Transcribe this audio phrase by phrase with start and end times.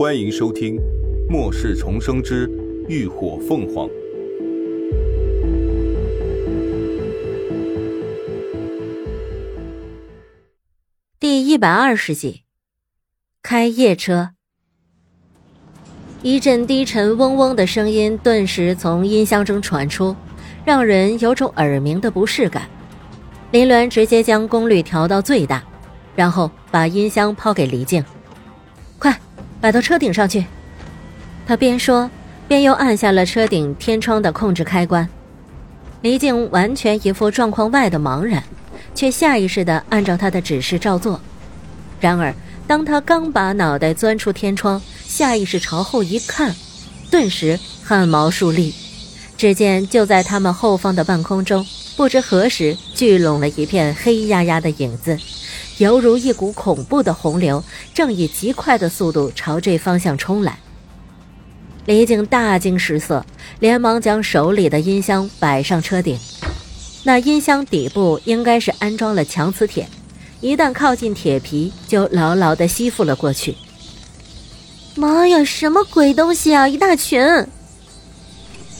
[0.00, 0.76] 欢迎收听
[1.28, 2.50] 《末世重生之
[2.88, 3.86] 浴火凤凰》
[11.18, 12.44] 第一百二十集。
[13.42, 14.30] 开夜车，
[16.22, 20.16] 一阵低沉嗡嗡的声音顿时从音箱中传出，
[20.64, 22.66] 让人有种耳鸣的不适感。
[23.50, 25.62] 林鸾直接将功率调到最大，
[26.16, 28.02] 然后把音箱抛给黎静
[28.98, 29.14] ：“快！”
[29.60, 30.46] 摆到车顶上去，
[31.46, 32.10] 他边说
[32.48, 35.08] 边又按下了车顶天窗的控制开关。
[36.02, 38.42] 黎静完全一副状况外的茫然，
[38.94, 41.20] 却下意识地按照他的指示照做。
[42.00, 42.34] 然而，
[42.66, 46.54] 当他刚把脑袋钻出天窗，下意识朝后一看，
[47.10, 48.74] 顿时汗毛竖立。
[49.36, 51.66] 只见就在他们后方的半空中，
[51.96, 55.18] 不知何时聚拢了一片黑压压的影子。
[55.80, 60.58] 犹如一股恐怖的洪流，正以极快的速度朝这方向冲来。
[61.86, 63.24] 李靖大惊失色，
[63.60, 66.18] 连忙将手里的音箱摆上车顶。
[67.04, 69.88] 那音箱底部应该是安装了强磁铁，
[70.42, 73.56] 一旦靠近铁皮，就牢牢地吸附了过去。
[74.96, 76.68] 妈呀，什么鬼东西啊！
[76.68, 77.22] 一大群！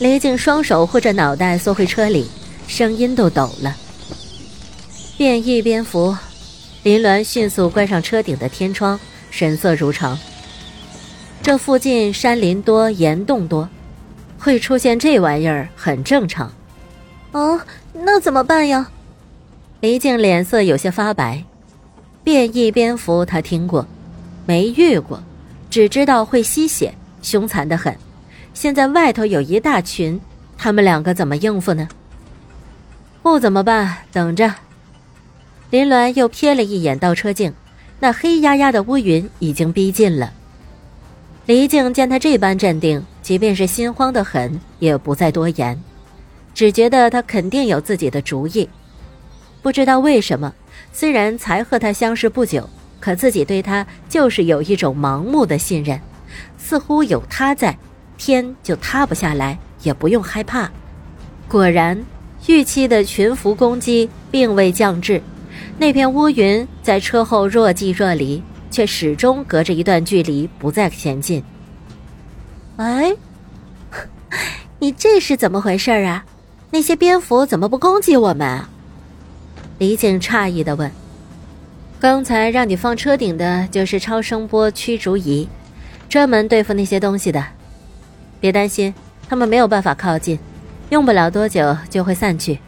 [0.00, 2.28] 李靖双手护着脑袋缩回车里，
[2.68, 3.74] 声音都抖了。
[5.16, 6.14] 变异蝙蝠。
[6.82, 8.98] 林鸾迅速关上车顶的天窗，
[9.30, 10.18] 神色如常。
[11.42, 13.68] 这附近山林多，岩洞多，
[14.38, 16.50] 会出现这玩意儿很正常。
[17.32, 17.60] 哦，
[17.92, 18.88] 那怎么办呀？
[19.80, 21.44] 黎静脸色有些发白。
[22.24, 23.86] 变异蝙蝠他听过，
[24.46, 25.22] 没遇过，
[25.68, 27.94] 只知道会吸血，凶残的很。
[28.54, 30.18] 现在外头有一大群，
[30.56, 31.88] 他们两个怎么应付呢？
[33.22, 34.54] 不怎么办，等着。
[35.70, 37.54] 林鸾又瞥了一眼倒车镜，
[38.00, 40.32] 那黑压压的乌云已经逼近了。
[41.46, 45.80] 黎静见他这般镇定，即便是心慌得很，也不再多言，
[46.54, 48.68] 只觉得他肯定有自己的主意。
[49.62, 50.52] 不知道为什么，
[50.92, 56.00] 虽然才和他相识不久，可自己对他就是有一种盲目的信任，
[56.58, 57.78] 似乎有他在，
[58.18, 60.68] 天就塌不下来，也不用害怕。
[61.46, 62.04] 果然，
[62.48, 65.22] 预期的群伏攻击并未降至。
[65.78, 71.42] 那片乌云在车后若即若离，却始终隔着一段距离不再前进。
[72.76, 73.14] 哎，
[74.78, 76.24] 你这是怎么回事啊？
[76.70, 78.62] 那些蝙蝠怎么不攻击我们？
[79.78, 80.90] 李景诧异的问
[81.98, 85.48] ：“刚才让你放车顶的就是超声波驱逐仪，
[86.08, 87.44] 专门对付那些东西的。
[88.38, 88.94] 别担心，
[89.28, 90.38] 他们没有办法靠近，
[90.90, 92.58] 用不了多久就会散去。”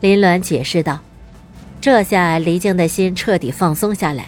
[0.00, 1.00] 林鸾解释道。
[1.80, 4.26] 这下黎静的心彻底放松下来，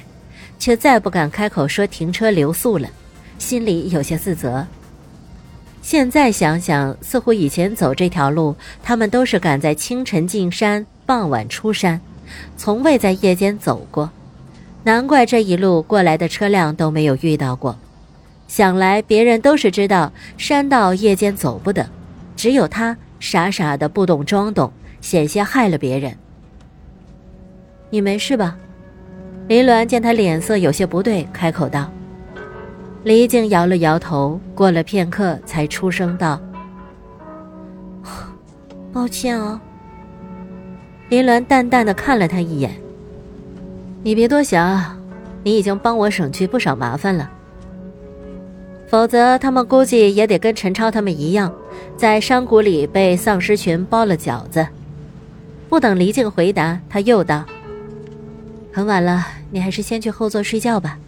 [0.59, 2.89] 却再不敢开口说停车留宿了，
[3.39, 4.67] 心里有些自责。
[5.83, 12.01] 现在想想，似乎以前走这条路，他们都是赶在清晨进山，傍晚出山，
[12.57, 14.11] 从未在夜间走过。
[14.85, 17.77] 难怪这一路过来的车辆都没有遇到过。
[18.47, 21.89] 想来别人都是知道山道夜间走不得，
[22.37, 26.17] 只有他傻傻的不懂装懂，险些害了别人。
[27.91, 28.57] 你没事吧？
[29.49, 31.91] 林鸾见他脸色有些不对，开口道。
[33.03, 36.41] 黎静摇了摇头，过了片刻，才出声道
[38.93, 39.61] ：“抱歉啊。”
[41.09, 42.71] 林鸾淡淡的看了他一眼
[44.05, 44.97] ：“你别多想，
[45.43, 47.29] 你已经帮我省去不少麻烦了。
[48.87, 51.53] 否则他们估计也得跟陈超他们一样，
[51.97, 54.65] 在山谷里被丧尸群包了饺子。”
[55.69, 57.45] 不等黎静回答，他又道。
[58.73, 60.99] 很晚了，你还是先去后座睡觉吧。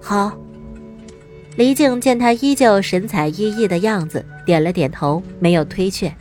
[0.00, 0.32] 好。
[1.56, 6.14] 黎静见他依旧神采奕奕的样子，点了点头，没有推却。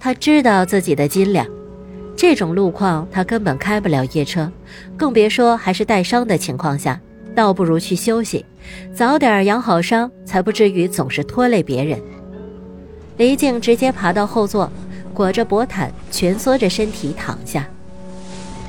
[0.00, 1.46] 他知道自己的斤两，
[2.16, 4.50] 这种路况他根本开不了夜车，
[4.96, 7.00] 更别说还是带伤的情况下，
[7.36, 8.44] 倒不如去休息，
[8.92, 12.02] 早点养好伤，才不至于总是拖累别人。
[13.18, 14.68] 黎静直接爬到后座，
[15.14, 17.64] 裹着薄毯，蜷缩着身体躺下。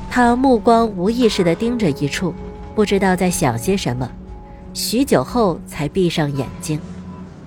[0.09, 2.33] 他目光无意识地盯着一处，
[2.73, 4.09] 不知道在想些什么。
[4.73, 6.79] 许久后才闭上眼睛。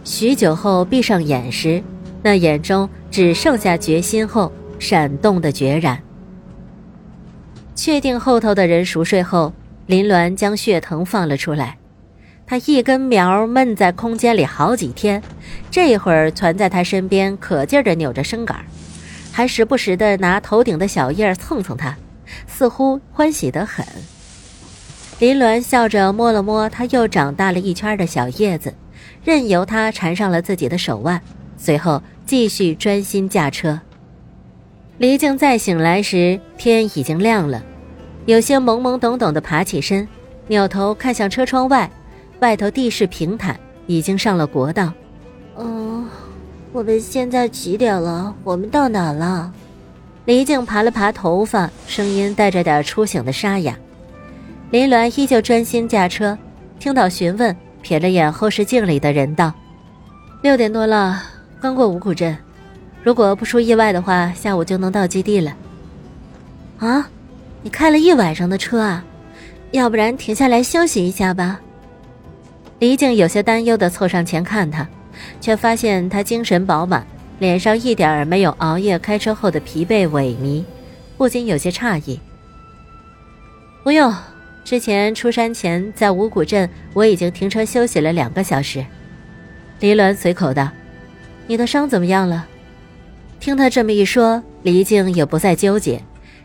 [0.04, 1.82] 许久后闭上眼时，
[2.22, 6.00] 那眼中只剩下决心后闪动的决然。
[7.74, 9.52] 确定后头的人熟睡后，
[9.86, 11.76] 林鸾将血藤放了出来。
[12.46, 15.22] 他一根苗闷在空间里好几天，
[15.70, 18.64] 这会儿攒在他身边，可劲儿地扭着身杆，
[19.30, 21.96] 还时不时地拿头顶的小叶蹭蹭他。
[22.46, 23.84] 似乎欢喜得很。
[25.18, 28.72] 林鸾笑着摸了摸他又长大了一圈的小叶子，
[29.22, 31.20] 任由他缠上了自己的手腕，
[31.58, 33.80] 随后继续专心驾车。
[34.96, 37.62] 黎静再醒来时，天已经亮了，
[38.26, 40.06] 有些懵懵懂懂的爬起身，
[40.46, 41.90] 扭头看向车窗外，
[42.40, 44.92] 外头地势平坦，已经上了国道。
[45.58, 46.08] 嗯，
[46.72, 48.34] 我们现在几点了？
[48.42, 49.52] 我们到哪了？
[50.30, 53.76] 黎静爬了爬头发，声音带着点初醒的沙哑。
[54.70, 56.38] 林鸾依旧专心驾车，
[56.78, 59.52] 听到询问，瞥了眼后视镜里的人，道
[60.40, 61.20] ：“六点多了，
[61.60, 62.38] 刚过五谷镇，
[63.02, 65.52] 如果不出意外的话，下午就能到基地了。”
[66.78, 67.08] 啊，
[67.62, 69.04] 你开了一晚上的车啊？
[69.72, 71.60] 要不然停下来休息一下吧。
[72.78, 74.86] 黎静有些担忧地凑上前看他，
[75.40, 77.04] 却发现他精神饱满，
[77.40, 80.62] 脸上一点儿没有熬夜开车后的疲惫萎靡，
[81.16, 82.20] 不禁有些诧异。
[83.82, 84.14] 不用。
[84.62, 88.84] 之前出山前，在五谷镇，我已经停车休息了两个小时。
[89.80, 90.68] 黎鸾随口道
[91.48, 92.46] ：“你的伤怎么样了？”
[93.40, 96.00] 听他这么一说，黎静也不再纠结，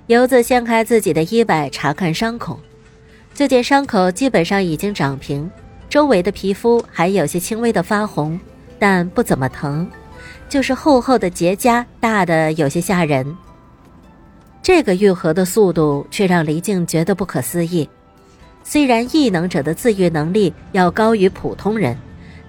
[0.07, 2.57] 游子掀开自己的衣摆查看伤口。
[3.33, 5.51] 这件伤口基本上已经长平，
[5.89, 8.39] 周围的皮肤还有些轻微的发红，
[8.79, 9.87] 但不怎么疼，
[10.47, 13.35] 就是厚厚的结痂，大的有些吓人。
[14.61, 17.87] 这个愈合的速度却让黎静觉得不可思议。
[18.63, 21.95] 虽然异能者的自愈能力要高于普通人，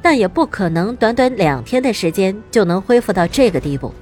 [0.01, 3.93] 但也不可能短短两天的时间就能恢复到这个地步。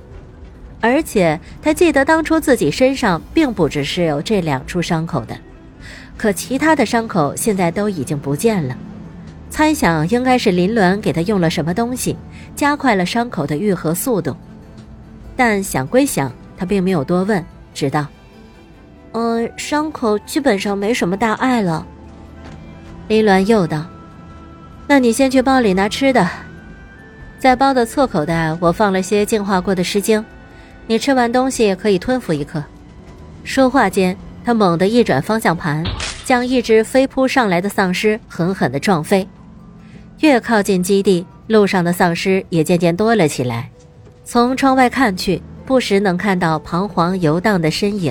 [0.81, 5.37] 而且他记得当初自己身上并不只是有这两处伤口的，
[6.17, 8.77] 可其他的伤口现在都已经不见了。
[9.55, 12.17] 猜想应该是林鸾给他用了什么东西，
[12.57, 14.37] 加快了伤口的愈合速度。
[15.37, 18.05] 但想归想，他并没有多问，只道
[19.15, 21.87] ：“嗯，伤口基本上没什么大碍了。”
[23.07, 23.87] 林鸾又道
[24.89, 26.29] ：“那你先去包里拿吃的，
[27.39, 30.25] 在包的侧口袋我放了些净化过的湿精，
[30.89, 32.61] 你吃完东西可以吞服一颗。”
[33.45, 35.85] 说话间，他猛地一转方向盘，
[36.25, 39.29] 将一只飞扑上来的丧尸狠狠地撞飞。
[40.25, 43.69] 越靠近基地，路上的丧尸也渐渐多了起来。
[44.25, 48.11] 从窗外看去，不时能看到彷徨游荡的身影，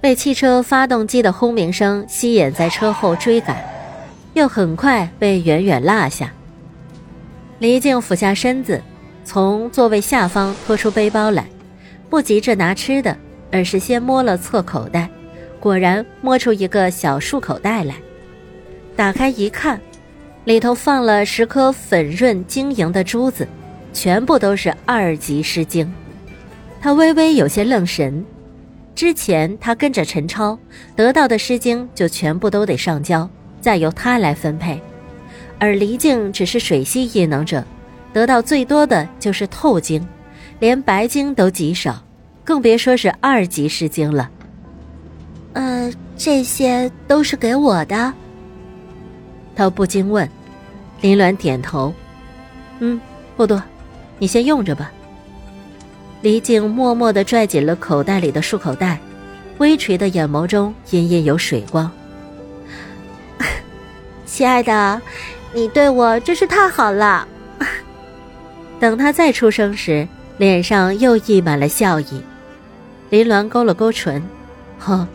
[0.00, 3.56] 被汽车发动机的轰鸣声吸引在车后追赶。
[4.34, 6.32] 又很快被远远落下。
[7.60, 8.82] 黎静俯下身子，
[9.24, 11.46] 从座位下方拖出背包来，
[12.10, 13.16] 不急着拿吃的，
[13.52, 15.08] 而是先摸了侧口袋，
[15.60, 17.94] 果然摸出一个小束口袋来。
[18.96, 19.80] 打开一看，
[20.46, 23.46] 里头放了十颗粉润晶莹的珠子，
[23.92, 25.92] 全部都是二级诗经。
[26.80, 28.24] 他微微有些愣神，
[28.94, 30.56] 之前他跟着陈超
[30.94, 33.28] 得到的诗经就全部都得上交。
[33.60, 34.80] 再由他来分配，
[35.58, 37.64] 而黎静只是水系异能者，
[38.12, 40.06] 得到最多的就是透晶，
[40.60, 42.00] 连白晶都极少，
[42.44, 44.30] 更别说是二级诗经了。
[45.54, 48.14] 呃，这些都是给我的。
[49.56, 50.28] 他不禁问，
[51.00, 51.92] 林鸾点头，
[52.80, 53.00] 嗯，
[53.36, 53.62] 不多，
[54.18, 54.90] 你先用着吧。
[56.22, 58.98] 黎静默默地拽紧了口袋里的束口袋，
[59.58, 61.90] 微垂的眼眸中隐隐有水光。
[64.24, 65.00] 亲爱的，
[65.52, 67.28] 你对我真是太好了。
[68.80, 72.22] 等他再出声时，脸上又溢满了笑意。
[73.10, 74.20] 林鸾勾了勾唇
[74.80, 75.06] ：“哼，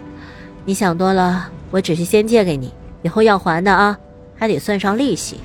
[0.63, 3.97] 你想多了，我只是先借给你，以后要还的啊，
[4.38, 5.41] 还得算上利息。”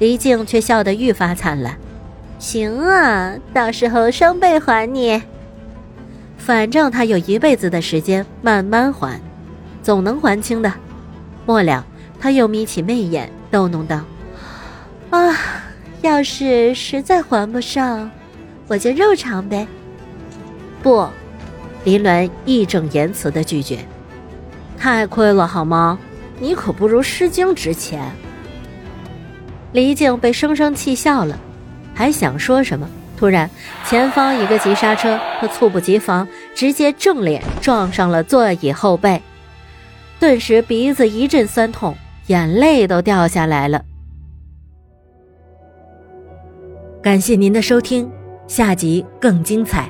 [0.00, 1.76] 黎静却笑得愈发灿烂
[2.40, 5.22] ：“行啊，到时候双倍还你。
[6.36, 9.20] 反正他有一辈子的时间慢慢还，
[9.82, 10.72] 总能还清的。
[11.46, 11.86] 末了。”
[12.22, 14.02] 他又眯起媚眼，逗弄道
[15.08, 15.34] ：“啊，
[16.02, 18.10] 要是实在还不上，
[18.68, 19.66] 我就肉偿呗。”
[20.82, 21.08] 不，
[21.82, 23.78] 林鸾义正言辞的拒绝
[24.76, 25.98] ：“太亏了好吗？
[26.38, 28.02] 你可不如诗经值钱。”
[29.72, 31.38] 黎静被生生气笑了，
[31.94, 33.48] 还想说什么，突然
[33.86, 39.20] 前方一个急刹车，他猝不及防，直接正脸撞上了座椅后背，
[40.18, 41.96] 顿时鼻子一阵酸痛。
[42.26, 43.82] 眼泪都掉下来了。
[47.02, 48.08] 感谢您的收听，
[48.46, 49.88] 下集更精彩。